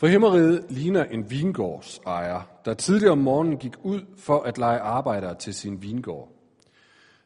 [0.00, 5.34] For himmeriget ligner en vingårdsejer, der tidligere om morgenen gik ud for at lege arbejdere
[5.34, 6.28] til sin vingård.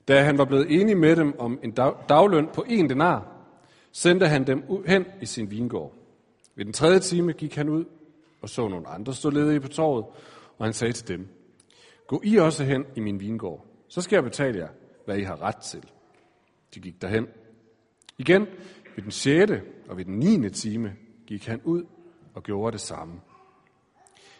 [0.09, 1.71] Da han var blevet enig med dem om en
[2.09, 3.47] dagløn på en denar,
[3.93, 5.95] sendte han dem hen i sin vingård.
[6.55, 7.85] Ved den tredje time gik han ud
[8.43, 10.05] og så nogle andre stå ledige på torvet,
[10.59, 11.29] og han sagde til dem,
[12.07, 14.69] Gå I også hen i min vingård, så skal jeg betale jer,
[15.05, 15.85] hvad I har ret til.
[16.75, 17.27] De gik derhen.
[18.19, 18.47] Igen,
[18.97, 20.93] ved den sjette og ved den niende time
[21.27, 21.85] gik han ud
[22.35, 23.21] og gjorde det samme.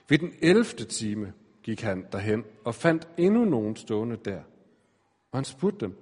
[0.09, 1.33] Ved den elfte time
[1.63, 4.43] gik han derhen og fandt endnu nogen stående der.
[5.31, 5.99] Og han spurgte dem,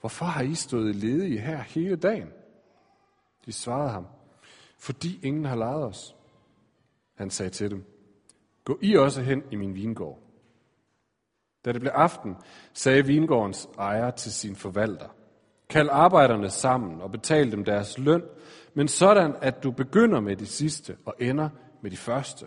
[0.00, 2.28] hvorfor har I stået ledige her hele dagen?
[3.46, 4.06] De svarede ham,
[4.78, 6.16] fordi ingen har lejet os.
[7.14, 7.84] Han sagde til dem,
[8.64, 10.20] gå I også hen i min vingård.
[11.64, 12.36] Da det blev aften,
[12.72, 15.08] sagde vingårdens ejer til sin forvalter,
[15.68, 18.22] kald arbejderne sammen og betal dem deres løn,
[18.74, 21.48] men sådan, at du begynder med de sidste og ender
[21.82, 22.46] med de første.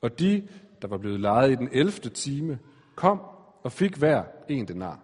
[0.00, 0.48] Og de,
[0.82, 1.92] der var blevet lejet i den 11.
[1.92, 2.58] time,
[2.94, 3.20] kom
[3.62, 5.00] og fik hver en denar.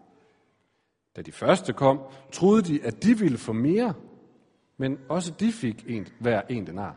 [1.16, 2.00] Da de første kom,
[2.32, 3.94] troede de, at de ville få mere,
[4.76, 6.96] men også de fik en, hver en denar.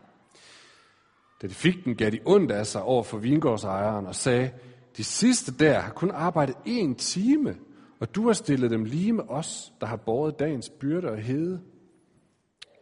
[1.41, 4.51] Da de fik den, gav de ondt af sig over for vingårdsejeren og sagde,
[4.97, 7.57] de sidste der har kun arbejdet en time,
[7.99, 11.61] og du har stillet dem lige med os, der har båret dagens byrde og hede.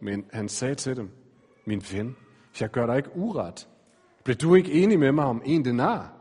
[0.02, 1.10] Men han sagde til dem,
[1.66, 2.16] min ven,
[2.62, 3.68] jeg gør dig ikke uret.
[4.24, 6.14] Blev du ikke enig med mig om en denar?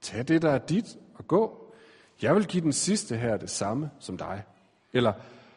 [0.00, 1.74] Tag det, der er dit, og gå.
[2.22, 4.44] Jeg vil give den sidste her det samme som dig.
[4.92, 5.12] Eller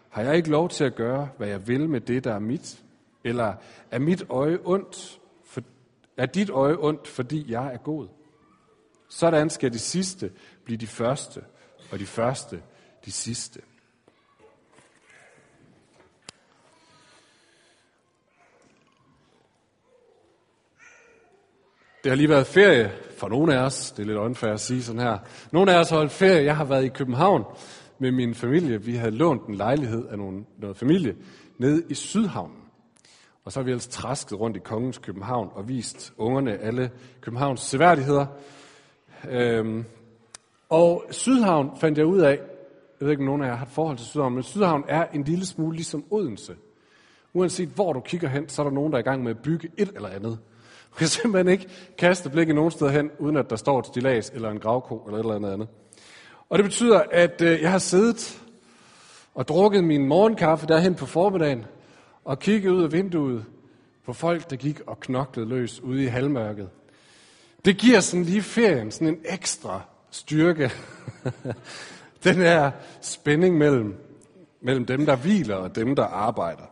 [0.09, 2.83] har jeg ikke lov til at gøre, hvad jeg vil med det, der er mit?
[3.23, 3.53] Eller
[3.91, 5.61] er mit øje ondt, for,
[6.17, 8.07] er dit øje ondt, fordi jeg er god?
[9.09, 10.31] Sådan skal de sidste
[10.65, 11.41] blive de første,
[11.91, 12.61] og de første
[13.05, 13.61] de sidste.
[22.03, 23.91] Det har lige været ferie for nogle af os.
[23.91, 25.17] Det er lidt åndfærdigt at sige sådan her.
[25.51, 26.43] Nogle af os har holdt ferie.
[26.43, 27.43] Jeg har været i København
[27.99, 28.81] med min familie.
[28.81, 31.15] Vi havde lånt en lejlighed af nogle, noget familie
[31.57, 32.57] nede i Sydhavnen.
[33.45, 37.61] Og så har vi ellers trasket rundt i Kongens København og vist ungerne alle Københavns
[37.61, 38.25] seværdigheder.
[39.29, 39.85] Øhm,
[40.69, 43.71] og Sydhavn fandt jeg ud af, jeg ved ikke, om nogen af jer har et
[43.71, 46.55] forhold til Sydhavn, men Sydhavn er en lille smule ligesom Odense.
[47.33, 49.39] Uanset hvor du kigger hen, så er der nogen, der er i gang med at
[49.43, 50.39] bygge et eller andet.
[50.91, 54.29] Du kan simpelthen ikke kaste blikket nogen sted hen, uden at der står et stilas
[54.29, 55.67] eller en gravko eller et eller andet andet.
[56.49, 58.43] Og det betyder, at øh, jeg har siddet
[59.35, 61.65] og drukket min morgenkaffe derhen på formiddagen,
[62.25, 63.45] og kigget ud af vinduet
[64.05, 66.69] på folk, der gik og knoklede løs ude i halvmørket.
[67.65, 69.81] Det giver sådan lige ferien sådan en ekstra
[70.13, 70.71] styrke.
[72.23, 73.95] Den her spænding mellem,
[74.61, 76.65] mellem dem, der hviler og dem, der arbejder.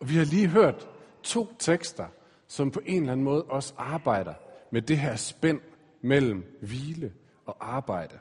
[0.00, 0.88] Og vi har lige hørt
[1.22, 2.06] to tekster,
[2.46, 4.34] som på en eller anden måde også arbejder
[4.70, 5.60] med det her spænd
[6.02, 7.12] mellem hvile
[7.46, 8.18] og arbejde.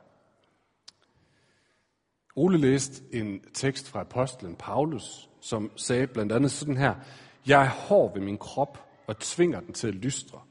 [2.36, 6.96] Ole læste en tekst fra apostlen Paulus, som sagde blandt andet sådan her,
[7.48, 10.42] Jeg er hård ved min krop og tvinger den til at lystre,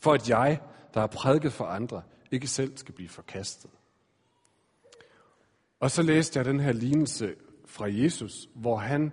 [0.00, 0.60] for at jeg,
[0.94, 3.70] der har prædiket for andre, ikke selv skal blive forkastet.
[5.80, 7.34] Og så læste jeg den her lignelse
[7.66, 9.12] fra Jesus, hvor han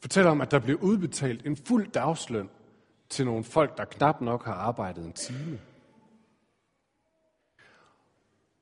[0.00, 2.50] fortæller om, at der blev udbetalt en fuld dagsløn
[3.08, 5.60] til nogle folk, der knap nok har arbejdet en time.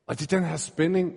[0.07, 1.17] Og det er den her spænding,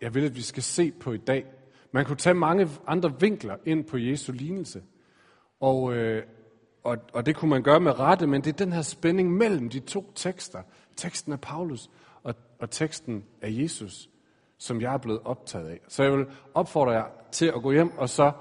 [0.00, 1.46] jeg vil, at vi skal se på i dag.
[1.92, 4.82] Man kunne tage mange andre vinkler ind på Jesu lignelse.
[5.60, 6.26] Og, øh,
[6.84, 9.68] og, og det kunne man gøre med rette, men det er den her spænding mellem
[9.68, 10.62] de to tekster.
[10.96, 11.90] Teksten af Paulus
[12.22, 14.08] og, og teksten af Jesus,
[14.58, 15.80] som jeg er blevet optaget af.
[15.88, 18.32] Så jeg vil opfordre jer til at gå hjem og så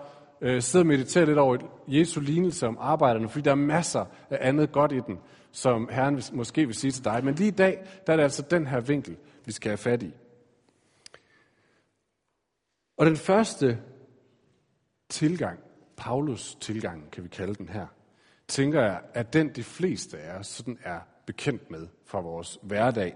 [0.42, 1.58] øh, sidde og meditere lidt over
[1.88, 5.20] Jesu lignelse om arbejderne, fordi der er masser af andet godt i den,
[5.52, 7.26] som Herren måske vil sige til dig.
[7.26, 10.04] Men lige i dag, der er det altså den her vinkel, vi skal have fat
[10.04, 10.14] i.
[12.98, 13.80] Og den første
[15.10, 15.60] tilgang,
[15.98, 17.88] Paulus tilgang, kan vi kalde den her,
[18.50, 23.16] tænker jeg, at den de fleste af os sådan er bekendt med fra vores hverdag.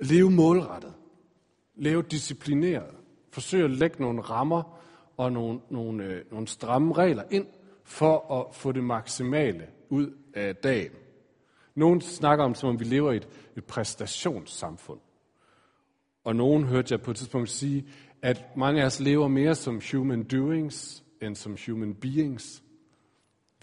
[0.00, 0.94] Leve målrettet.
[1.76, 2.94] Leve disciplineret.
[3.30, 4.80] Forsøg at lægge nogle rammer
[5.16, 7.46] og nogle, nogle, øh, nogle stramme regler ind
[7.84, 10.92] for at få det maksimale ud af dagen.
[11.74, 15.00] Nogen snakker om, som om vi lever i et, et præstationssamfund.
[16.24, 17.86] Og nogen hørte jeg på et tidspunkt sige,
[18.22, 22.63] at mange af os lever mere som human doings end som human beings.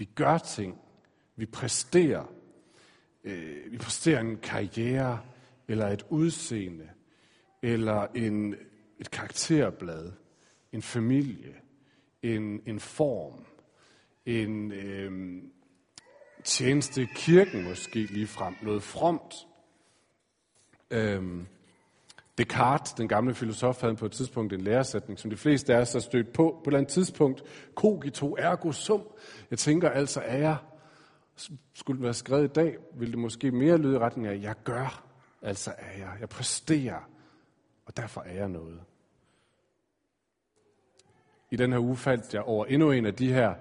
[0.02, 0.82] Vi gør ting.
[1.36, 2.34] Vi præsterer.
[3.24, 5.22] Øh, vi præsterer en karriere,
[5.68, 6.90] eller et udseende,
[7.62, 8.56] eller en,
[9.00, 10.12] et karakterblad,
[10.72, 11.56] en familie,
[12.22, 13.46] en, en form,
[14.26, 15.44] en øh,
[16.44, 19.34] tjeneste i kirken måske lige frem, noget fromt.
[20.92, 21.44] Øh,
[22.42, 25.94] Descartes, den gamle filosof, havde på et tidspunkt en læresætning, som de fleste af os
[25.94, 27.44] har stødt på på et eller andet tidspunkt.
[27.76, 29.04] Cogito ergo sum.
[29.50, 30.58] Jeg tænker altså, er jeg,
[31.74, 34.56] skulle det være skrevet i dag, ville det måske mere lyde i retning af, jeg
[34.64, 35.04] gør,
[35.42, 36.12] altså er jeg.
[36.20, 37.10] Jeg præsterer,
[37.86, 38.80] og derfor er jeg noget.
[41.52, 43.56] I den her uge faldt jeg over endnu en af de her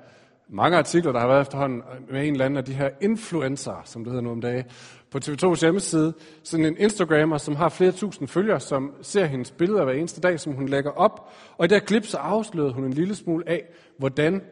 [0.52, 3.82] mange artikler, der har været efterhånden øh, med en eller anden af de her influencer,
[3.85, 4.64] som det hedder nu om dagen,
[5.11, 6.14] på TV2's hjemmeside.
[6.43, 10.41] Sådan en Instagrammer, som har flere tusind følgere, som ser hendes billeder hver eneste dag,
[10.41, 11.32] som hun lægger op.
[11.58, 13.64] Og i det her klip, så afslørede hun en lille smule af,
[13.99, 14.43] hvordan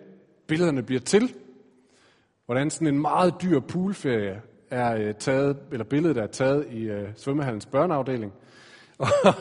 [0.47, 1.35] billederne bliver til.
[2.47, 4.41] Hvordan sådan en meget dyr poolferie
[4.71, 8.33] er øh, taget, eller billedet er taget i uh, svømmehallens børneafdeling.
[8.99, 9.35] Og,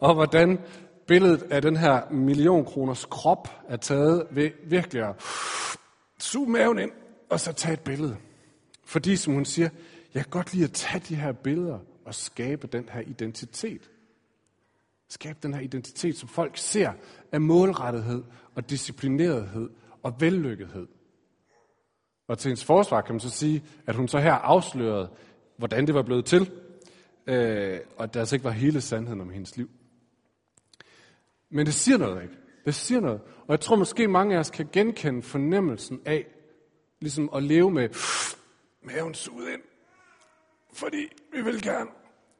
[0.00, 0.58] og hvordan
[1.06, 5.14] billedet af den her million kroners krop er taget ved virkelig at
[6.20, 6.90] Sug maven ind,
[7.30, 8.16] og så tag et billede.
[8.84, 9.68] Fordi, som hun siger,
[10.14, 13.90] jeg kan godt lide at tage de her billeder og skabe den her identitet.
[15.08, 16.92] Skabe den her identitet, som folk ser
[17.32, 18.24] af målrettighed
[18.54, 19.70] og disciplinerethed
[20.02, 20.86] og vellykkethed.
[22.28, 25.10] Og til hendes forsvar kan man så sige, at hun så her afslørede,
[25.56, 26.50] hvordan det var blevet til,
[27.26, 29.70] øh, og at der altså ikke var hele sandheden om hendes liv.
[31.50, 32.34] Men det siger noget, ikke?
[32.64, 33.20] Det siger noget.
[33.46, 36.26] Og jeg tror måske mange af os kan genkende fornemmelsen af,
[37.00, 37.88] ligesom at leve med
[38.82, 39.62] maven suget ind.
[40.72, 41.90] Fordi vi vil gerne,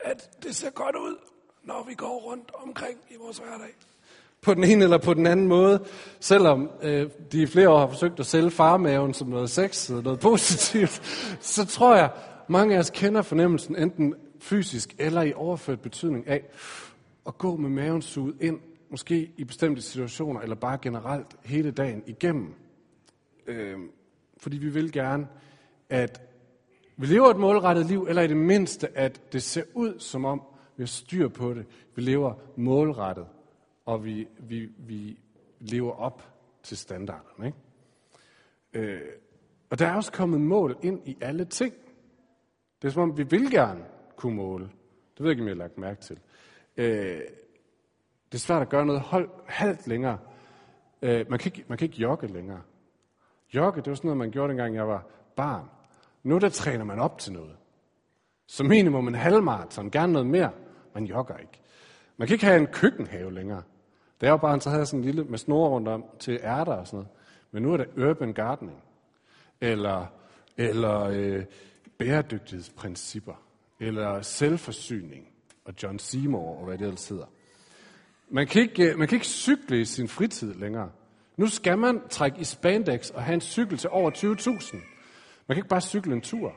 [0.01, 1.17] at det ser godt ud,
[1.65, 3.75] når vi går rundt omkring i vores hverdag.
[4.43, 5.85] På den ene eller på den anden måde,
[6.21, 10.03] selvom øh, de i flere år har forsøgt at sælge farmaven som noget sex eller
[10.03, 11.03] noget positivt,
[11.55, 12.11] så tror jeg,
[12.49, 16.43] mange af os kender fornemmelsen enten fysisk eller i overført betydning af
[17.27, 22.03] at gå med maven suget ind måske i bestemte situationer, eller bare generelt hele dagen
[22.07, 22.55] igennem.
[23.47, 23.79] Øh,
[24.37, 25.29] fordi vi vil gerne,
[25.89, 26.23] at
[26.97, 30.43] vi lever et målrettet liv, eller i det mindste, at det ser ud som om,
[30.77, 31.67] vi har styr på det.
[31.95, 33.27] Vi lever målrettet,
[33.85, 35.19] og vi, vi, vi
[35.61, 36.23] lever op
[36.63, 37.47] til standarderne.
[37.47, 37.59] Ikke?
[38.73, 39.13] Øh,
[39.71, 41.75] og der er også kommet mål ind i alle ting.
[42.83, 43.85] Det er som om, vi vil gerne
[44.17, 44.65] kunne måle.
[44.65, 46.19] Det ved jeg ikke, om jeg har lagt mærke til.
[46.77, 47.21] Øh,
[48.33, 50.19] det er svært at gøre noget hold, halvt længere.
[51.03, 52.61] Øh, man, kan ikke, man kan ikke jogge længere.
[53.55, 55.07] Jogge, det var sådan noget, man gjorde, dengang jeg var
[55.37, 55.71] barn.
[56.23, 57.57] Nu der træner man op til noget.
[58.47, 60.51] Som minimum en halvmarathon, gerne noget mere.
[60.95, 61.61] Man jogger ikke.
[62.17, 63.63] Man kan ikke have en køkkenhave længere.
[64.21, 66.41] Da jeg var barn, så havde jeg sådan en lille med snore rundt om til
[66.43, 67.09] ærter og sådan noget.
[67.51, 68.83] Men nu er det urban gardening.
[69.61, 70.07] Eller,
[70.57, 71.45] eller øh,
[71.99, 73.43] bæredygtighedsprincipper.
[73.81, 75.29] Eller selvforsyning.
[75.65, 77.27] Og John Seymour og hvad det ellers hedder.
[78.33, 80.91] Man kan, ikke, øh, man kan ikke cykle i sin fritid længere.
[81.37, 84.77] Nu skal man trække i spandex og have en cykel til over 20.000.
[85.49, 86.53] Man kan ikke bare cykle en tur.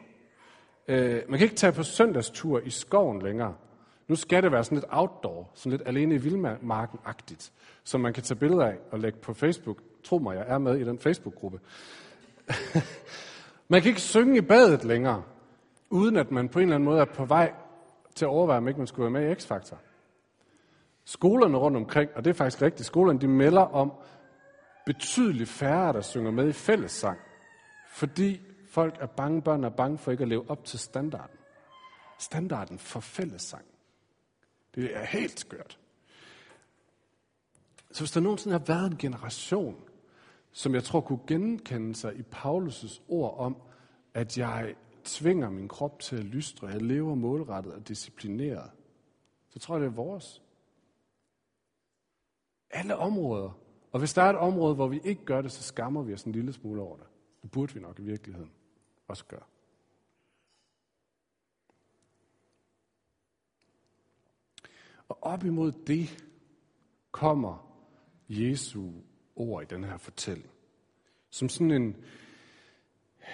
[0.88, 3.56] Øh, man kan ikke tage på søndagstur i skoven længere.
[4.08, 7.52] Nu skal det være sådan lidt outdoor, sådan lidt alene i vildmarken-agtigt,
[7.84, 9.78] som man kan tage billeder af og lægge på Facebook.
[10.04, 11.60] Tro mig, jeg er med i den Facebook-gruppe.
[13.72, 15.24] man kan ikke synge i badet længere,
[15.90, 17.54] uden at man på en eller anden måde er på vej
[18.16, 19.78] til at overveje, om ikke man skulle være med i X-Factor.
[21.06, 23.94] Skolerne rundt omkring, og det er faktisk rigtigt, skolerne de melder om
[24.86, 27.20] betydeligt færre, der synger med i fællessang,
[27.90, 31.38] fordi folk er bange, børn er bange for ikke at leve op til standarden.
[32.20, 33.66] Standarden for fællessang.
[34.76, 35.80] Det er helt skørt.
[37.92, 39.76] Så hvis der nogensinde har været en generation,
[40.52, 43.58] som jeg tror kunne genkende sig i Paulus' ord om,
[44.14, 48.72] at jeg tvinger min krop til at lystre, jeg lever målrettet og disciplineret,
[49.50, 50.43] så tror jeg, det er vores.
[52.74, 53.60] Alle områder.
[53.92, 56.24] Og hvis der er et område, hvor vi ikke gør det, så skammer vi os
[56.24, 57.06] en lille smule over det.
[57.42, 58.52] Det burde vi nok i virkeligheden
[59.08, 59.44] også gøre.
[65.08, 66.26] Og op imod det
[67.12, 67.74] kommer
[68.30, 68.92] Jesu
[69.36, 70.50] ord i den her fortælling.
[71.30, 71.96] Som sådan en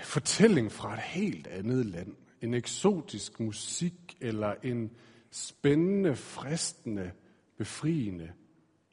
[0.04, 2.16] fortælling fra et helt andet land.
[2.42, 4.92] En eksotisk musik eller en
[5.32, 7.12] spændende, fristende,
[7.58, 8.34] befriende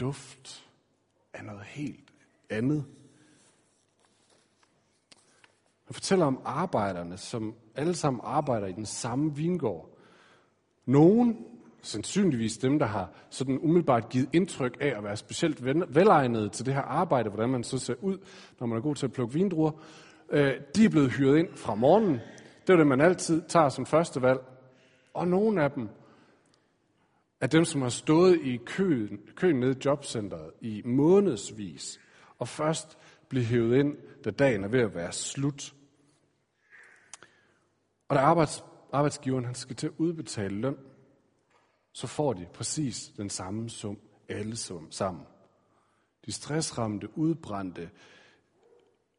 [0.01, 0.67] duft
[1.33, 2.13] af noget helt
[2.51, 2.85] andet.
[5.87, 9.99] Han fortæller om arbejderne, som alle sammen arbejder i den samme vingård.
[10.87, 11.47] Nogen,
[11.83, 16.75] sandsynligvis dem, der har sådan umiddelbart givet indtryk af at være specielt velegnede til det
[16.75, 18.19] her arbejde, hvordan man så ser ud,
[18.61, 19.71] når man er god til at plukke vindruer,
[20.31, 22.21] øh, de er blevet hyret ind fra morgenen.
[22.67, 24.41] Det er det, man altid tager som første valg.
[25.15, 25.89] Og nogle af dem
[27.41, 32.01] af dem, som har stået i køen, køen nede i jobcentret i månedsvis,
[32.39, 35.75] og først blive hævet ind, da dagen er ved at være slut.
[38.09, 40.77] Og da arbejds, arbejdsgiveren han skal til at udbetale løn,
[41.93, 45.25] så får de præcis den samme sum, alle sum sammen.
[46.27, 47.91] De stressramte, udbrændte,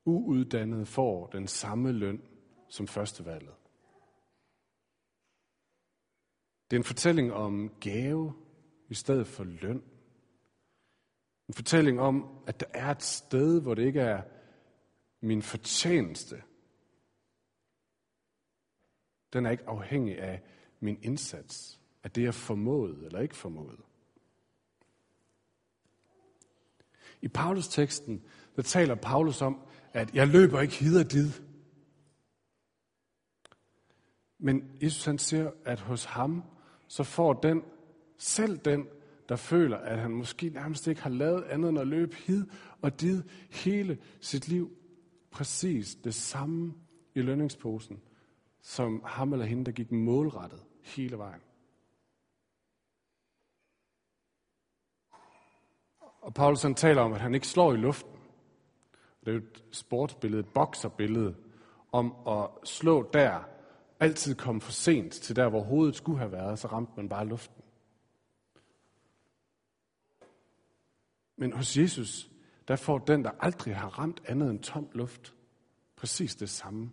[0.05, 2.21] uuddannede får den samme løn
[2.69, 3.53] som førstevalget.
[6.71, 8.33] Det er en fortælling om gave
[8.89, 9.83] i stedet for løn.
[11.47, 14.21] En fortælling om, at der er et sted, hvor det ikke er
[15.21, 16.43] min fortjeneste.
[19.33, 20.43] Den er ikke afhængig af
[20.79, 23.81] min indsats, af det, jeg formåede eller ikke formåede.
[27.21, 28.23] I Paulus teksten,
[28.55, 29.61] der taler Paulus om,
[29.93, 31.31] at jeg løber ikke hid og did.
[34.37, 36.43] Men Jesus han siger, at hos ham,
[36.87, 37.63] så får den,
[38.17, 38.87] selv den,
[39.29, 42.45] der føler, at han måske nærmest ikke har lavet andet end at løbe hid
[42.81, 44.71] og did hele sit liv,
[45.31, 46.73] præcis det samme
[47.15, 48.01] i lønningsposen,
[48.61, 51.41] som ham eller hende, der gik målrettet hele vejen.
[56.21, 58.19] Og Paulus han taler om, at han ikke slår i luften.
[59.19, 61.35] Det er jo et sportsbillede, et bokserbillede,
[61.91, 63.56] om at slå der,
[63.99, 67.27] altid komme for sent til der, hvor hovedet skulle have været, så ramte man bare
[67.27, 67.63] luften.
[71.37, 72.29] Men hos Jesus,
[72.67, 75.33] der får den, der aldrig har ramt andet end tom luft,
[75.95, 76.91] præcis det samme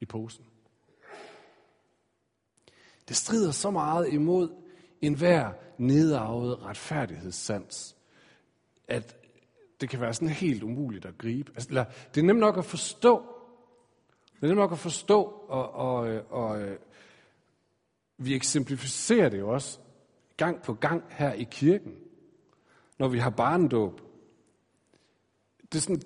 [0.00, 0.44] i posen.
[3.08, 4.50] Det strider så meget imod
[5.00, 7.96] enhver nedarvet retfærdighedssans,
[8.88, 9.16] at
[9.80, 11.52] det kan være sådan helt umuligt at gribe.
[11.54, 11.84] Altså,
[12.14, 13.35] det er nemt nok at forstå.
[14.40, 16.78] Det er nemt nok at forstå, og, og, og øh,
[18.18, 19.78] vi eksemplificerer det jo også
[20.36, 21.94] gang på gang her i kirken,
[22.98, 24.00] når vi har barndåb.
[25.72, 26.02] Det er sådan,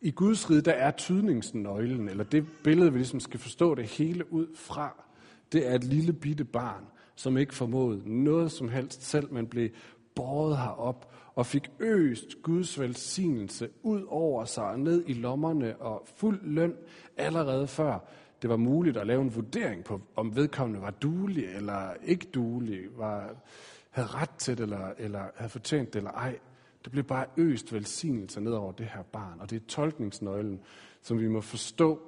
[0.00, 4.32] i Guds rige, der er tydningsnøglen, eller det billede, vi ligesom skal forstå det hele
[4.32, 5.04] ud fra,
[5.52, 9.70] det er et lille bitte barn, som ikke formåede noget som helst selv, men blev
[10.14, 16.02] båret herop og fik øst Guds velsignelse ud over sig og ned i lommerne og
[16.16, 16.74] fuld løn
[17.16, 17.98] allerede før
[18.44, 22.98] det var muligt at lave en vurdering på, om vedkommende var duelig eller ikke duelig,
[22.98, 23.34] var,
[23.90, 26.38] havde ret til det eller, eller havde fortjent det eller ej.
[26.84, 30.60] Det blev bare øst velsignelse ned over det her barn, og det er tolkningsnøglen,
[31.02, 32.00] som vi må forstå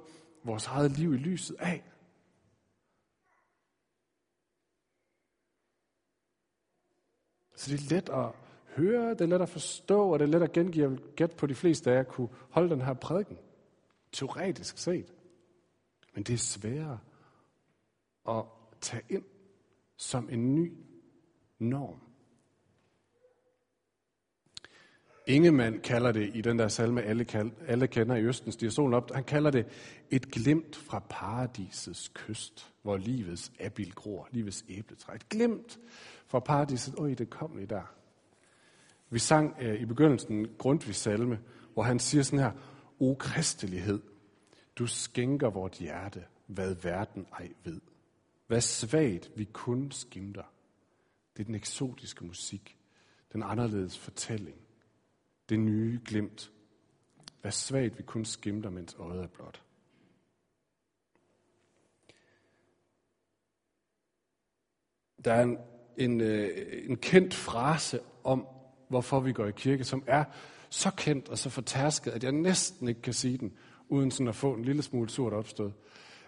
[0.43, 1.83] vores eget liv i lyset af.
[7.57, 8.31] Så det er let at
[8.75, 10.83] høre, det er let at forstå, og det er let at gengive.
[10.83, 13.37] Jeg vil gætte på de fleste af jer kunne holde den her prædiken.
[14.11, 15.13] Teoretisk set.
[16.13, 16.99] Men det er sværere
[18.29, 18.43] at
[18.81, 19.23] tage ind
[19.97, 20.73] som en ny
[21.59, 22.06] norm.
[25.27, 28.93] Ingemann kalder det i den der salme, alle, kald, alle kender i Østen, stiger solen
[28.93, 29.65] op, han kalder det
[30.09, 35.15] et glimt fra paradisets kyst, hvor livets abil gror, livets æbletræ.
[35.15, 35.79] Et glimt
[36.27, 37.93] fra paradiset, øj, det kom lige der.
[39.09, 41.39] Vi sang øh, i begyndelsen Grundtvigs salme,
[41.73, 42.51] hvor han siger sådan her,
[42.99, 44.01] O kristelighed,
[44.75, 47.81] du skænker vort hjerte, hvad verden ej ved.
[48.47, 50.53] Hvad svagt vi kun skimter.
[51.37, 52.77] Det er den eksotiske musik,
[53.33, 54.57] den anderledes fortælling,
[55.49, 56.51] det nye glimt.
[57.41, 59.61] Hvad svagt vi kun skimter, mens øjet er blot.
[65.25, 65.57] Der er en,
[65.97, 66.49] en, øh,
[66.89, 68.47] en kendt frase om,
[68.87, 70.23] hvorfor vi går i kirke, som er
[70.69, 73.57] så kendt og så fortærsket, at jeg næsten ikke kan sige den,
[73.89, 75.73] uden sådan at få en lille smule surt opstået.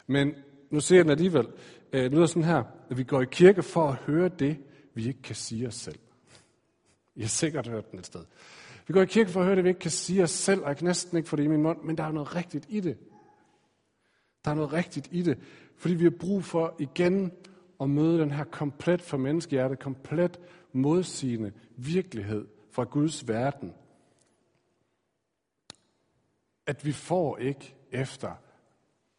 [0.07, 0.35] Men
[0.69, 1.47] nu ser jeg den alligevel.
[1.93, 4.57] Øh, det lyder sådan her, at vi går i kirke for at høre det,
[4.93, 5.99] vi ikke kan sige os selv.
[7.15, 8.25] Jeg har sikkert hørt den et sted.
[8.89, 10.67] Vi går i kirke for at høre det, vi ikke kan sige os selv, og
[10.67, 12.79] jeg kan næsten ikke få det i min mund, men der er noget rigtigt i
[12.79, 12.98] det.
[14.46, 15.38] Der er noget rigtigt i det,
[15.75, 17.31] fordi vi har brug for igen
[17.81, 20.39] at møde den her komplet for menneskehjertet, komplet
[20.74, 23.74] modsigende virkelighed fra Guds verden.
[26.67, 28.31] At vi får ikke efter,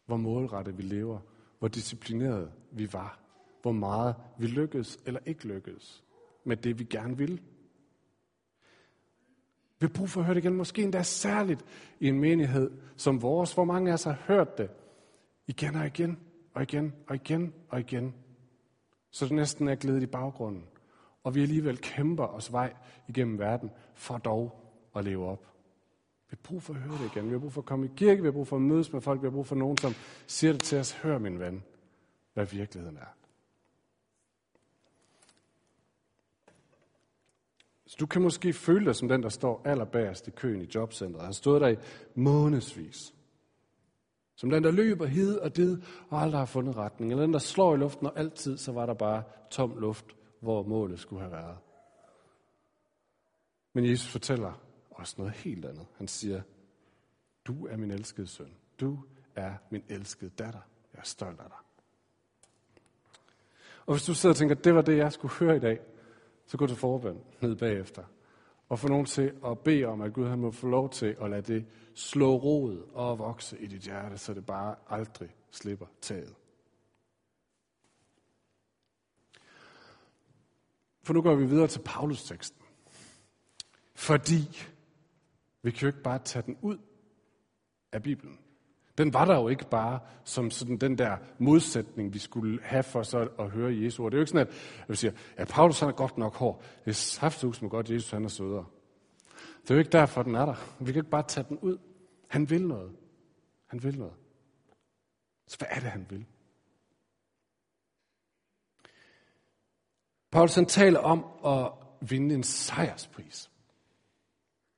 [0.05, 1.19] hvor målrettet vi lever,
[1.59, 3.19] hvor disciplineret vi var,
[3.61, 6.03] hvor meget vi lykkedes eller ikke lykkedes
[6.43, 7.41] med det, vi gerne vil.
[9.81, 11.65] Vi har brug for at høre det igen, måske endda særligt
[11.99, 14.69] i en menighed som vores, hvor mange af os har hørt det
[15.47, 16.19] igen og igen
[16.53, 18.13] og igen og igen og igen,
[19.11, 20.63] så det næsten er glædet i baggrunden.
[21.23, 22.73] Og vi alligevel kæmper os vej
[23.07, 24.59] igennem verden for dog
[24.95, 25.47] at leve op.
[26.29, 27.25] Vi har brug for at høre det igen.
[27.25, 28.21] Vi har brug for at komme i kirke.
[28.21, 29.21] Vi har brug for at mødes med folk.
[29.21, 29.93] Vi har brug for nogen, som
[30.27, 30.91] siger det til os.
[30.91, 31.63] Hør, min ven,
[32.33, 33.20] hvad virkeligheden er.
[37.91, 41.23] Så du kan måske føle dig som den, der står allerbærest i køen i jobcentret.
[41.23, 41.75] Han stod der i
[42.15, 43.13] månedsvis.
[44.35, 47.11] Som den, der løber hid og did og aldrig har fundet retning.
[47.11, 50.05] Eller den, der slår i luften, og altid så var der bare tom luft,
[50.39, 51.57] hvor målet skulle have været.
[53.73, 55.87] Men Jesus fortæller også noget helt andet.
[55.97, 56.41] Han siger,
[57.45, 58.53] du er min elskede søn.
[58.79, 58.99] Du
[59.35, 60.61] er min elskede datter.
[60.93, 61.57] Jeg er stolt af dig.
[63.85, 65.79] Og hvis du sidder og tænker, det var det, jeg skulle høre i dag,
[66.45, 68.03] så gå til forbøn ned bagefter.
[68.69, 71.29] Og få nogen til at bede om, at Gud han må få lov til at
[71.29, 76.35] lade det slå rod og vokse i dit hjerte, så det bare aldrig slipper taget.
[81.03, 82.61] For nu går vi videre til Paulus-teksten.
[83.95, 84.67] Fordi
[85.61, 86.77] vi kan jo ikke bare tage den ud
[87.91, 88.39] af Bibelen.
[88.97, 93.03] Den var der jo ikke bare som sådan den der modsætning, vi skulle have for
[93.03, 94.11] så at høre Jesu ord.
[94.11, 96.63] Det er jo ikke sådan, at jeg siger, at Paulus han er godt nok hård.
[96.85, 98.65] Det er safthus med godt, Jesus han er sødere.
[99.61, 100.55] Det er jo ikke derfor, den er der.
[100.79, 101.77] Vi kan ikke bare tage den ud.
[102.27, 102.91] Han vil noget.
[103.67, 104.13] Han vil noget.
[105.47, 106.25] Så hvad er det, han vil?
[110.31, 111.71] Paulus han taler om at
[112.09, 113.51] vinde en sejrspris.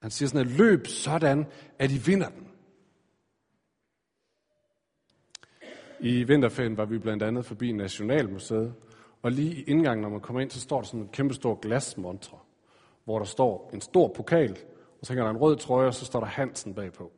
[0.01, 1.45] Han siger sådan, at løb sådan,
[1.79, 2.52] at I vinder den.
[5.99, 8.73] I vinterferien var vi blandt andet forbi Nationalmuseet,
[9.21, 11.55] og lige i indgangen, når man kommer ind, så står der sådan en kæmpe stor
[11.55, 12.37] glasmontre,
[13.03, 14.57] hvor der står en stor pokal,
[15.01, 17.11] og så hænger der en rød trøje, og så står der Hansen bagpå.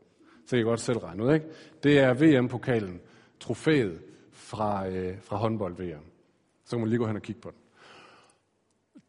[0.46, 1.46] Så kan I godt selv regne ud, ikke?
[1.84, 3.02] Det er VM-pokalen,
[3.40, 4.02] trofæet
[4.32, 6.04] fra, øh, fra håndbold-VM.
[6.66, 7.60] Så kan man lige gå hen og kigge på den.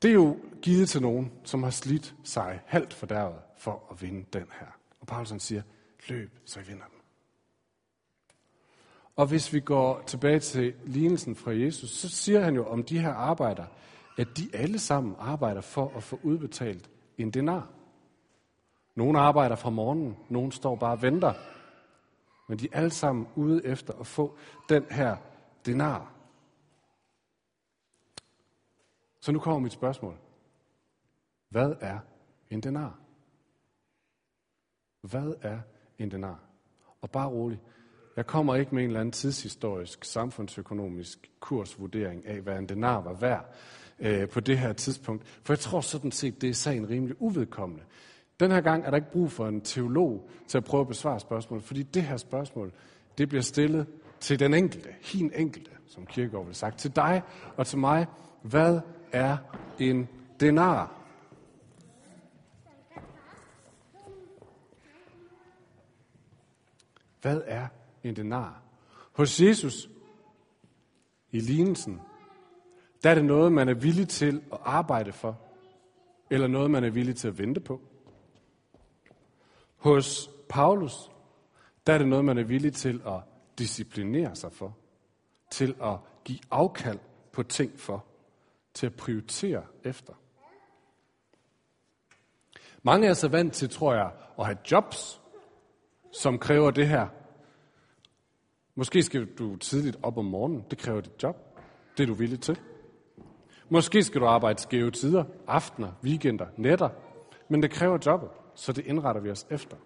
[0.03, 4.25] Det er jo givet til nogen, som har slidt sig halvt fordærvet for at vinde
[4.33, 4.67] den her.
[5.01, 5.63] Og Paulsen siger,
[6.09, 6.96] løb, så I vinder den.
[9.17, 12.99] Og hvis vi går tilbage til lignelsen fra Jesus, så siger han jo om de
[12.99, 13.67] her arbejder,
[14.19, 17.69] at de alle sammen arbejder for at få udbetalt en denar.
[18.95, 21.35] Nogle arbejder fra morgenen, nogle står bare og venter.
[22.49, 25.17] Men de er alle sammen ude efter at få den her
[25.67, 26.13] denar.
[29.21, 30.17] Så nu kommer mit spørgsmål.
[31.49, 31.99] Hvad er
[32.51, 32.99] en denar?
[35.01, 35.61] Hvad er
[35.99, 36.41] en denar?
[37.01, 37.61] Og bare roligt,
[38.17, 43.15] jeg kommer ikke med en eller anden tidshistorisk, samfundsøkonomisk kursvurdering af, hvad en denar var
[43.15, 43.55] værd
[43.99, 45.27] øh, på det her tidspunkt.
[45.43, 47.85] For jeg tror sådan set, det er sagen rimelig uvedkommende.
[48.41, 51.21] Den her gang er der ikke brug for en teolog til at prøve at besvare
[51.21, 52.73] spørgsmålet, fordi det her spørgsmål,
[53.19, 53.87] det bliver stillet
[54.21, 57.23] til den enkelte, hin enkelte, som Kirkegaard vil sagt, til dig
[57.57, 58.07] og til mig.
[58.43, 58.81] Hvad
[59.13, 59.37] er
[59.79, 60.09] en
[60.41, 60.93] denar?
[67.21, 67.67] Hvad er
[68.09, 68.63] en denar?
[69.13, 69.89] Hos Jesus
[71.31, 72.01] i lignelsen,
[73.03, 75.39] der er det noget, man er villig til at arbejde for,
[76.31, 77.81] eller noget, man er villig til at vente på.
[79.77, 81.11] Hos Paulus,
[81.87, 83.21] der er det noget, man er villig til at
[83.59, 84.77] disciplinere sig for,
[85.51, 86.99] til at give afkald
[87.33, 88.05] på ting for,
[88.75, 90.13] til at prioritere efter.
[92.83, 95.21] Mange er så vant til, tror jeg, at have jobs,
[96.13, 97.09] som kræver det her.
[98.79, 100.65] Måske skal du tidligt op om morgenen.
[100.71, 101.37] Det kræver dit job.
[101.97, 102.61] Det er du villig til.
[103.69, 106.89] Måske skal du arbejde skæve tider, aftener, weekender, nætter.
[107.49, 109.77] Men det kræver jobbet, så det indretter vi os efter.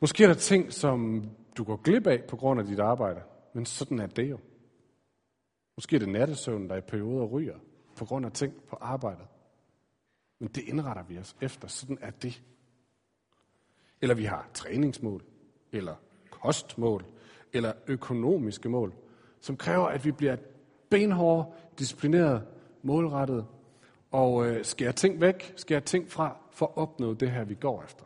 [0.00, 3.22] Måske er der ting, som du går glip af på grund af dit arbejde.
[3.52, 4.38] Men sådan er det jo.
[5.76, 7.58] Måske er det nattesøvn, der i perioder ryger
[7.96, 9.26] på grund af ting på arbejdet.
[10.38, 11.68] Men det indretter vi os efter.
[11.68, 12.42] Sådan er det.
[14.00, 15.24] Eller vi har træningsmål,
[15.72, 15.94] eller
[16.44, 17.04] kostmål,
[17.52, 18.92] eller økonomiske mål,
[19.40, 20.36] som kræver, at vi bliver
[20.90, 22.42] benhårde, disciplineret,
[22.82, 23.46] målrettet
[24.10, 27.82] og øh, skærer ting væk, skærer ting fra for at opnå det her, vi går
[27.82, 28.04] efter.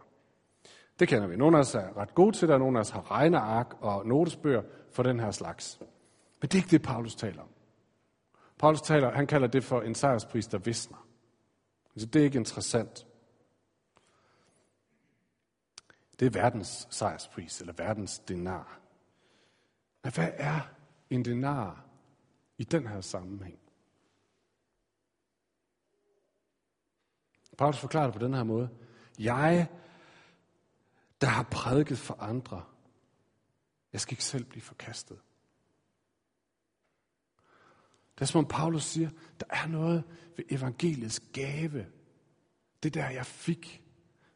[1.00, 1.36] Det kender vi.
[1.36, 4.06] Nogle af os er ret gode til det, og nogle af os har regneark og
[4.06, 5.78] notesbøger for den her slags.
[6.40, 7.48] Men det er ikke det, Paulus taler om.
[8.58, 11.06] Paulus taler, han kalder det for en sejrspris, der visner.
[11.94, 13.06] Altså, det er ikke interessant.
[16.18, 18.80] Det er verdens sejrspris, eller verdens denar.
[20.02, 20.60] Men hvad er
[21.10, 21.84] en denar
[22.58, 23.58] i den her sammenhæng?
[27.58, 28.70] Paulus forklarer det på den her måde.
[29.18, 29.68] Jeg,
[31.20, 32.64] der har prædiket for andre,
[33.92, 35.20] jeg skal ikke selv blive forkastet.
[38.14, 40.04] Det er som om Paulus siger, der er noget
[40.36, 41.86] ved evangeliets gave.
[42.82, 43.82] Det der, jeg fik.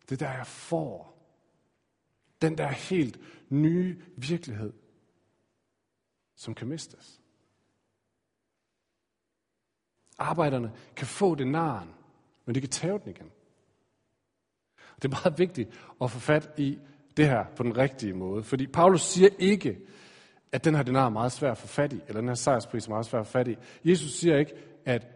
[0.08, 1.11] Det der, jeg får.
[2.42, 4.72] Den der helt nye virkelighed,
[6.36, 7.20] som kan mistes.
[10.18, 11.88] Arbejderne kan få det naren,
[12.46, 13.30] men de kan tage den igen.
[14.96, 15.70] Det er meget vigtigt
[16.02, 16.78] at få fat i
[17.16, 19.78] det her på den rigtige måde, fordi Paulus siger ikke,
[20.52, 22.86] at den her denar er meget svær at få fat i, eller den her sejrspris
[22.86, 23.56] er meget svær at få fat i.
[23.84, 25.06] Jesus siger ikke, at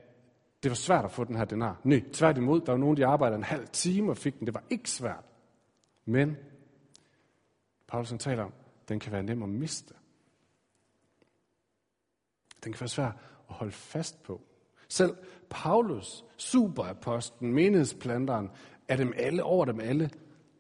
[0.63, 1.81] det var svært at få den her denar.
[1.85, 4.47] Nej, tværtimod, der var nogen, der arbejdede en halv time og fik den.
[4.47, 5.25] Det var ikke svært.
[6.05, 6.37] Men
[7.89, 8.53] Paulus taler om,
[8.89, 9.95] den kan være nem at miste.
[12.65, 13.07] Den kan være svær
[13.49, 14.41] at holde fast på.
[14.89, 15.17] Selv
[15.51, 18.51] Paulus, superaposten, menighedsplanteren,
[18.89, 20.11] af dem alle, over dem alle,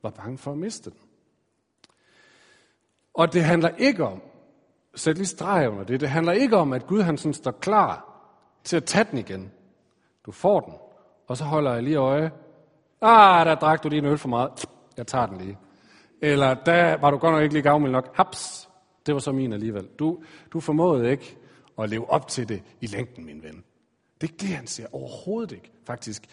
[0.02, 0.98] var bange for at miste den.
[3.14, 4.22] Og det handler ikke om,
[4.94, 8.22] sæt lige streg under det, det handler ikke om, at Gud han sådan står klar
[8.64, 9.52] til at tage den igen.
[10.26, 10.74] Du får den,
[11.26, 12.32] og så holder jeg lige øje.
[13.00, 14.64] Ah, der drak du lige en øl for meget.
[14.96, 15.58] Jeg tager den lige.
[16.22, 18.16] Eller der var du godt nok ikke lige gavmild nok.
[18.16, 18.68] Haps,
[19.06, 19.88] det var så min alligevel.
[19.98, 21.36] Du, du formåede ikke
[21.78, 23.64] at leve op til det i længden, min ven.
[24.20, 24.86] Det er ikke det, han siger.
[24.92, 26.24] Overhovedet ikke, faktisk.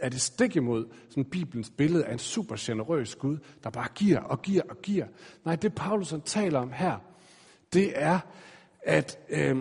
[0.00, 4.20] Er det stik imod sådan Bibelens billede af en super generøs Gud, der bare giver
[4.20, 5.06] og giver og giver.
[5.44, 6.98] Nej, det Paulus han taler om her,
[7.72, 8.18] det er,
[8.82, 9.56] at øh,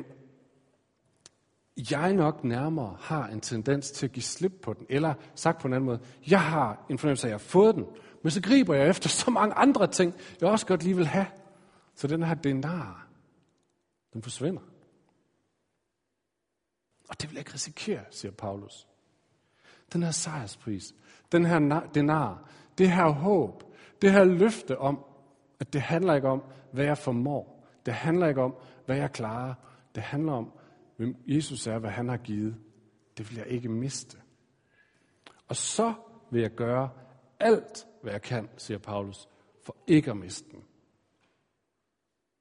[1.92, 4.86] jeg nok nærmere har en tendens til at give slip på den.
[4.90, 6.00] Eller sagt på en anden måde,
[6.30, 7.86] jeg har en fornemmelse af, at jeg har fået den,
[8.24, 11.28] men så griber jeg efter så mange andre ting, jeg også godt lige vil have.
[11.96, 13.08] Så den her denar,
[14.14, 14.62] den forsvinder.
[17.10, 18.88] Og det vil jeg ikke risikere, siger Paulus.
[19.94, 20.96] Den her sejrspris,
[21.32, 23.64] den her denar, det her håb,
[24.02, 25.06] det her løfte om,
[25.60, 27.68] at det handler ikke om, hvad jeg formår.
[27.86, 28.56] Det handler ikke om,
[28.86, 29.54] hvad jeg klarer.
[29.96, 30.52] Det handler om,
[30.98, 32.56] hvem Jesus er, hvad han har givet.
[33.18, 34.18] Det vil jeg ikke miste.
[35.48, 35.94] Og så
[36.32, 36.90] vil jeg gøre
[37.44, 39.30] alt, hvad jeg kan, siger Paulus,
[39.62, 40.64] for ikke at miste den.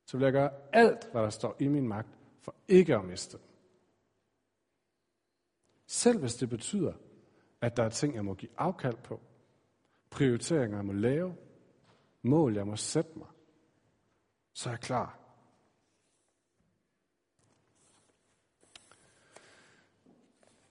[0.07, 2.09] Så vil jeg gøre alt, hvad der står i min magt,
[2.41, 3.47] for ikke at miste den.
[5.87, 6.93] Selv hvis det betyder,
[7.61, 9.21] at der er ting, jeg må give afkald på,
[10.11, 11.37] prioriteringer, jeg må lave,
[12.23, 13.29] mål, jeg må sætte mig,
[14.53, 15.19] så er jeg klar.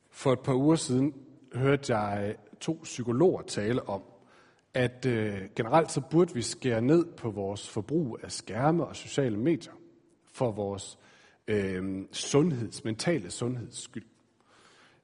[0.09, 4.10] For et par uger siden hørte jeg to psykologer tale om,
[4.73, 9.37] at øh, generelt så burde vi skære ned på vores forbrug af skærme og sociale
[9.37, 9.73] medier
[10.31, 10.99] for vores
[11.47, 14.05] øh, sundheds, mentale sundheds skyld.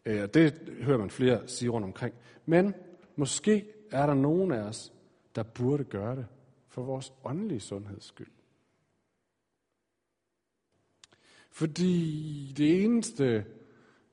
[0.05, 2.15] Øh, det hører man flere sige rundt omkring.
[2.45, 2.73] Men
[3.15, 4.93] måske er der nogen af os,
[5.35, 6.25] der burde gøre det
[6.67, 8.31] for vores åndelige sundheds skyld.
[11.51, 13.45] Fordi det eneste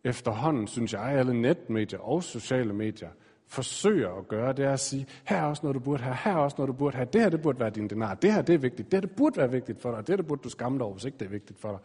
[0.04, 3.10] efterhånden, synes jeg, alle netmedier og sociale medier
[3.46, 6.32] forsøger at gøre, det er at sige, her er også noget, du burde have, her
[6.32, 8.42] er også noget, du burde have, det her, det burde være din denar, det her,
[8.42, 10.42] det er vigtigt, det her, det burde være vigtigt for dig, det her, det burde
[10.42, 11.78] du skamme dig over, hvis ikke det er vigtigt for dig.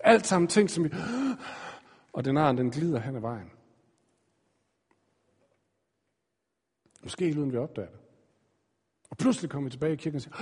[0.00, 0.90] Alt sammen ting, som vi...
[2.12, 3.50] Og denaren, den glider hen ad vejen.
[7.02, 8.00] Måske helt uden vi opdager det.
[9.10, 10.36] Og pludselig kommer vi tilbage i kirken og siger,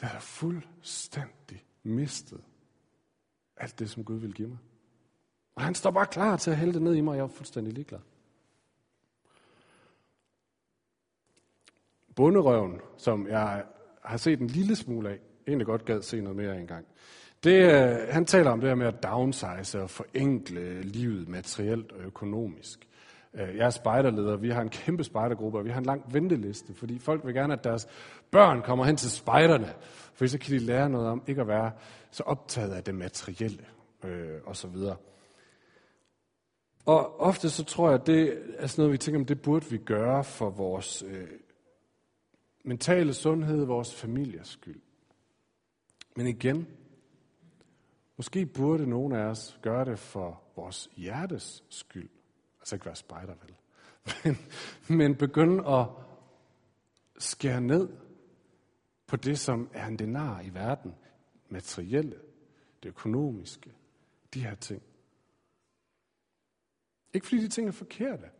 [0.00, 2.40] jeg har fuldstændig mistet
[3.56, 4.58] alt det, som Gud vil give mig.
[5.54, 7.28] Og han står bare klar til at hælde det ned i mig, og jeg er
[7.28, 8.00] fuldstændig ligeglad.
[12.16, 13.62] Bunderøven, som jeg
[14.04, 16.86] har set en lille smule af, egentlig godt gad se noget mere engang.
[17.44, 22.04] Det, øh, han taler om det her med at downsize og forenkle livet materielt og
[22.04, 22.88] økonomisk.
[23.34, 26.74] Øh, jeg er spejderleder, vi har en kæmpe spejdergruppe, og vi har en lang venteliste,
[26.74, 27.88] fordi folk vil gerne, at deres
[28.30, 29.72] børn kommer hen til spejderne,
[30.14, 31.72] for så kan de lære noget om ikke at være
[32.10, 33.64] så optaget af det materielle
[34.04, 34.96] øh, og så videre.
[36.86, 39.66] Og ofte så tror jeg, at det er sådan noget, vi tænker, om det burde
[39.70, 41.26] vi gøre for vores øh,
[42.62, 44.80] mentale sundhed, vores familiers skyld.
[46.16, 46.66] Men igen,
[48.16, 52.10] måske burde nogen af os gøre det for vores hjertes skyld.
[52.60, 53.54] Altså ikke være spejder, vel?
[54.24, 54.36] Men,
[54.98, 55.86] men begynde at
[57.18, 57.88] skære ned
[59.06, 60.94] på det, som er en denar i verden.
[61.48, 62.20] Materielle,
[62.82, 63.72] det økonomiske,
[64.34, 64.82] de her ting.
[67.14, 68.30] Ikke fordi de ting er forkerte,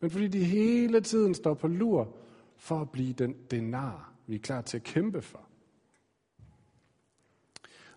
[0.00, 2.16] men fordi de hele tiden står på lur
[2.60, 5.40] for at blive den denar, vi er klar til at kæmpe for.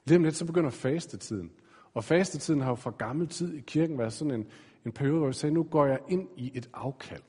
[0.05, 1.51] Lige om lidt, så begynder fastetiden.
[1.93, 4.47] Og fastetiden har jo fra gammel tid i kirken været sådan en,
[4.85, 7.21] en periode, hvor vi sagde, nu går jeg ind i et afkald.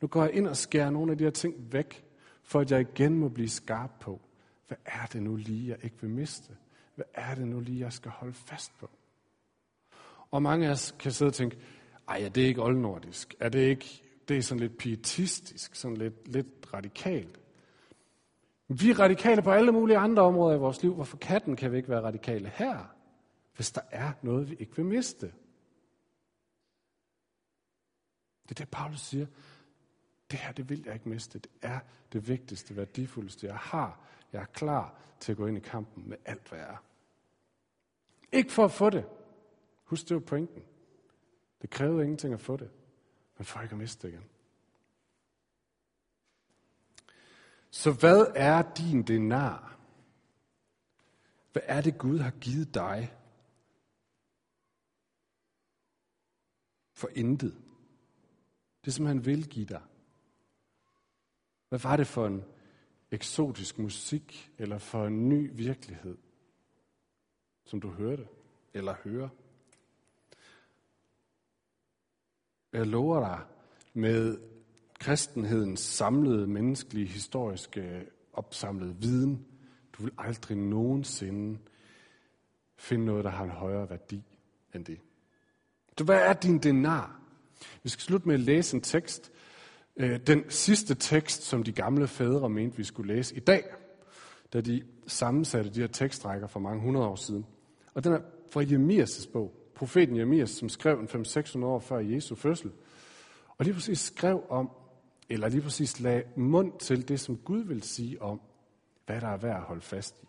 [0.00, 2.04] Nu går jeg ind og skærer nogle af de her ting væk,
[2.42, 4.20] for at jeg igen må blive skarp på,
[4.68, 6.56] hvad er det nu lige, jeg ikke vil miste?
[6.94, 8.90] Hvad er det nu lige, jeg skal holde fast på?
[10.30, 11.58] Og mange af os kan sidde og tænke,
[12.08, 13.34] ej, er det ikke oldnordisk?
[13.40, 17.40] Er det ikke, det er sådan lidt pietistisk, sådan lidt, lidt radikalt?
[18.68, 20.94] Vi er radikale på alle mulige andre områder i vores liv.
[20.94, 22.94] Hvorfor katten kan vi ikke være radikale her?
[23.56, 25.26] Hvis der er noget, vi ikke vil miste.
[28.42, 29.26] Det er det, Paulus siger.
[30.30, 31.38] Det her, det vil jeg ikke miste.
[31.38, 31.80] Det er
[32.12, 34.00] det vigtigste, værdifuldeste, jeg har.
[34.32, 36.82] Jeg er klar til at gå ind i kampen med alt, hvad jeg er.
[38.32, 39.04] Ikke for at få det.
[39.84, 40.62] Husk, det var pointen.
[41.62, 42.70] Det krævede ingenting at få det,
[43.38, 44.24] men for ikke at miste det igen.
[47.70, 49.78] Så hvad er din denar?
[51.52, 53.14] Hvad er det, Gud har givet dig?
[56.92, 57.58] For intet.
[58.84, 59.82] Det, som han vil give dig.
[61.68, 62.44] Hvad var det for en
[63.10, 66.18] eksotisk musik, eller for en ny virkelighed,
[67.64, 68.28] som du hørte,
[68.74, 69.28] eller hører?
[72.72, 73.40] Jeg lover dig,
[73.94, 74.38] med
[75.00, 79.46] kristenhedens samlede menneskelige, historiske, opsamlede viden,
[79.92, 81.58] du vil aldrig nogensinde
[82.76, 84.22] finde noget, der har en højere værdi
[84.74, 85.00] end det.
[85.98, 87.20] Så hvad er din denar?
[87.82, 89.32] Vi skal slutte med at læse en tekst.
[89.96, 93.64] Øh, den sidste tekst, som de gamle fædre mente, vi skulle læse i dag,
[94.52, 97.46] da de sammensatte de her tekstrækker for mange hundrede år siden.
[97.94, 99.57] Og den er fra Jeremias' bog.
[99.78, 102.70] Profeten Jeremias, som skrev en 500-600 år før Jesu fødsel.
[103.48, 104.70] Og lige præcis skrev om,
[105.28, 108.40] eller lige præcis lagde mund til det, som Gud vil sige om,
[109.06, 110.26] hvad der er værd at holde fast i.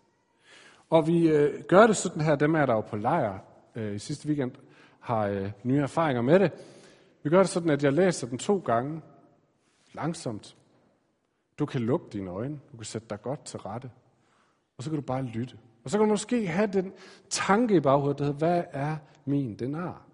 [0.89, 3.39] Og vi øh, gør det sådan her, dem er der jo på lejr
[3.75, 4.51] øh, i sidste weekend,
[4.99, 6.51] har øh, nye erfaringer med det.
[7.23, 9.01] Vi gør det sådan, at jeg læser den to gange,
[9.93, 10.57] langsomt.
[11.59, 13.91] Du kan lukke dine øjne, du kan sætte dig godt til rette,
[14.77, 15.57] og så kan du bare lytte.
[15.83, 16.93] Og så kan du måske have den
[17.29, 18.97] tanke i baghovedet, der hedder, hvad er
[19.29, 20.07] min denar?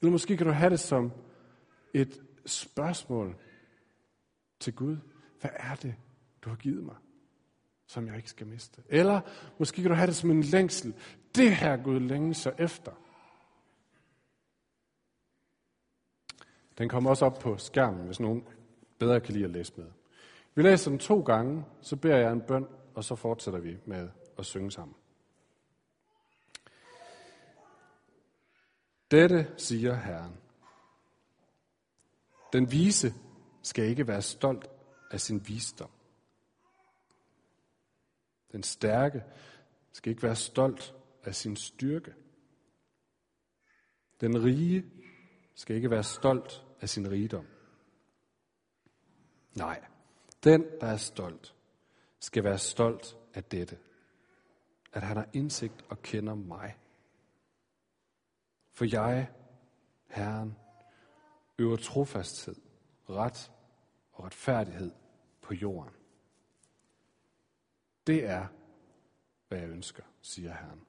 [0.00, 1.12] Eller måske kan du have det som
[1.94, 3.36] et spørgsmål
[4.60, 4.96] til Gud.
[5.40, 5.94] Hvad er det,
[6.42, 6.96] du har givet mig,
[7.86, 8.82] som jeg ikke skal miste?
[8.88, 9.20] Eller
[9.58, 10.94] måske kan du have det som en længsel.
[11.34, 12.92] Det her Gud længe så efter.
[16.78, 18.44] Den kommer også op på skærmen, hvis nogen
[18.98, 19.86] bedre kan lide at læse med.
[20.54, 24.08] Vi læser den to gange, så beder jeg en bøn, og så fortsætter vi med
[24.38, 24.94] at synge sammen.
[29.10, 30.36] Dette siger Herren.
[32.52, 33.14] Den vise
[33.62, 34.70] skal ikke være stolt
[35.10, 35.90] af sin visdom.
[38.52, 39.24] Den stærke
[39.92, 40.94] skal ikke være stolt
[41.24, 42.14] af sin styrke.
[44.20, 44.84] Den rige
[45.54, 47.46] skal ikke være stolt af sin rigdom.
[49.54, 49.84] Nej,
[50.44, 51.54] den, der er stolt,
[52.20, 53.78] skal være stolt af dette.
[54.92, 56.79] At han har indsigt og kender mig.
[58.80, 59.32] For jeg,
[60.06, 60.56] Herren,
[61.58, 62.56] øver trofasthed,
[63.10, 63.52] ret
[64.12, 64.92] og retfærdighed
[65.42, 65.94] på jorden.
[68.06, 68.46] Det er,
[69.48, 70.86] hvad jeg ønsker, siger Herren.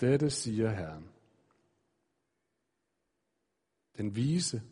[0.00, 1.12] Dette siger Herren.
[3.96, 4.62] Den vise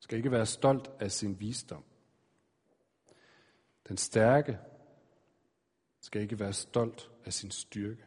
[0.00, 1.87] skal ikke være stolt af sin visdom.
[3.88, 4.58] Den stærke
[6.00, 8.04] skal ikke være stolt af sin styrke.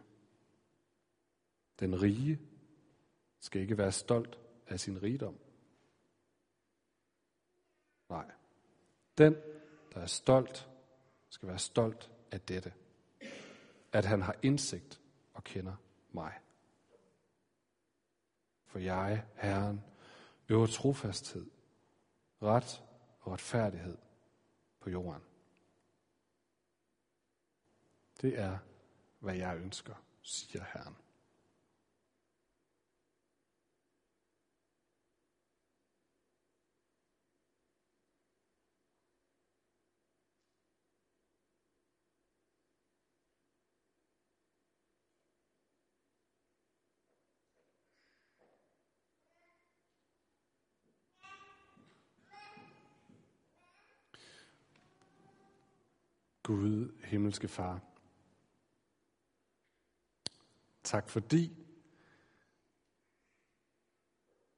[1.79, 2.39] Den rige
[3.39, 5.39] skal ikke være stolt af sin rigdom.
[8.09, 8.31] Nej.
[9.17, 9.35] Den,
[9.93, 10.69] der er stolt,
[11.29, 12.73] skal være stolt af dette.
[13.91, 15.01] At han har indsigt
[15.33, 15.75] og kender
[16.11, 16.39] mig.
[18.65, 19.83] For jeg, Herren,
[20.49, 21.45] øver trofasthed,
[22.41, 22.83] ret
[23.19, 23.97] og retfærdighed
[24.79, 25.30] på jorden.
[28.21, 28.57] Det er,
[29.19, 30.95] hvad jeg ønsker, siger Herren.
[56.43, 57.90] Gud, himmelske Far.
[60.91, 61.57] Tak fordi,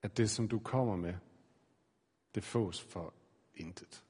[0.02, 1.16] at det, som du kommer med,
[2.36, 3.14] det fås for
[3.56, 4.06] intet.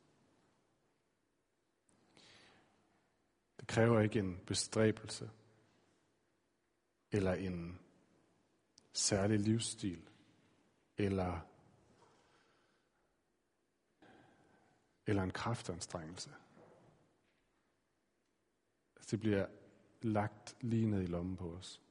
[3.60, 5.32] Det kræver ikke en bestræbelse
[7.12, 7.80] eller en
[8.94, 10.10] særlig livsstil
[10.98, 11.40] eller
[15.08, 16.30] eller en kraftanstrengelse.
[18.96, 19.48] Altså, det bliver
[20.02, 21.84] lagt lige ned i lommen på os.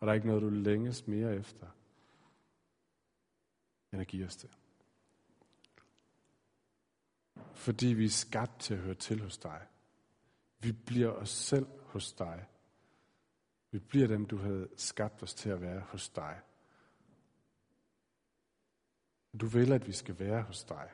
[0.00, 1.66] Og der er ikke noget, du længes mere efter,
[3.92, 4.50] end at give os det.
[7.54, 9.66] Fordi vi er skabt til at høre til hos dig.
[10.58, 12.46] Vi bliver os selv hos dig.
[13.70, 16.40] Vi bliver dem, du havde skabt os til at være hos dig.
[19.40, 20.90] Du vil, at vi skal være hos dig.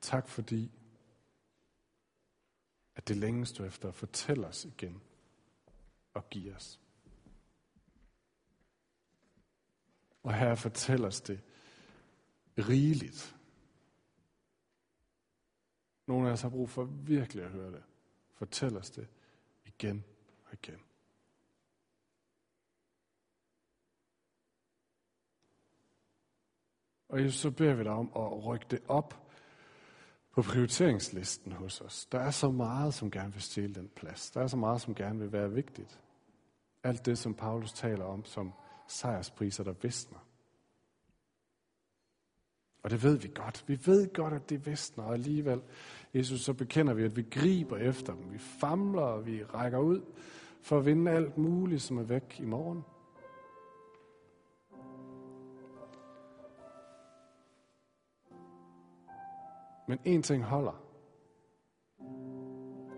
[0.00, 0.70] Tak fordi,
[3.02, 5.02] at det længes du efter at fortælle os igen
[6.14, 6.80] og give os.
[10.22, 11.40] Og her fortæl os det
[12.58, 13.36] rigeligt.
[16.06, 17.82] Nogle af os har brug for virkelig at høre det.
[18.34, 19.08] Fortæl os det
[19.64, 20.04] igen
[20.44, 20.80] og igen.
[27.08, 29.31] Og Jesus, så beder vi dig om at rykke det op
[30.32, 32.06] på prioriteringslisten hos os.
[32.06, 34.30] Der er så meget, som gerne vil stjæle den plads.
[34.30, 36.00] Der er så meget, som gerne vil være vigtigt.
[36.84, 38.52] Alt det, som Paulus taler om som
[38.88, 40.18] sejrspriser, der visner.
[42.82, 43.64] Og det ved vi godt.
[43.66, 45.62] Vi ved godt, at det visner, og alligevel,
[46.14, 48.32] Jesus, så bekender vi, at vi griber efter dem.
[48.32, 50.00] Vi famler, og vi rækker ud
[50.62, 52.84] for at vinde alt muligt, som er væk i morgen.
[59.92, 60.82] Men en ting holder.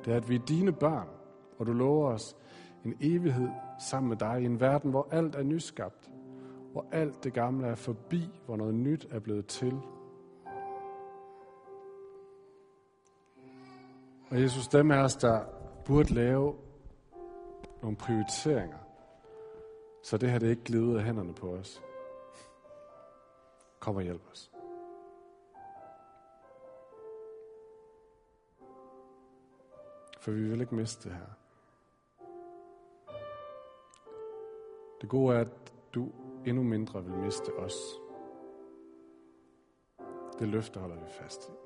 [0.05, 1.09] Det er, at vi er dine børn,
[1.59, 2.37] og du lover os
[2.85, 3.49] en evighed
[3.81, 6.11] sammen med dig i en verden, hvor alt er nyskabt,
[6.73, 9.81] hvor alt det gamle er forbi, hvor noget nyt er blevet til.
[14.31, 15.45] Og Jesus, dem af os, der
[15.85, 16.55] burde lave
[17.83, 18.79] nogle prioriteringer,
[20.03, 21.83] så det her det ikke glider af hænderne på os.
[23.81, 24.54] Kom og hjælp os.
[30.25, 31.33] For vi vil ikke miste det her.
[35.01, 36.09] Det gode er, at du
[36.47, 37.75] endnu mindre vil miste os.
[40.39, 41.64] Det løfte holder vi fast i.